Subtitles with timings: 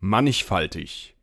[0.00, 1.14] mannigfaltig.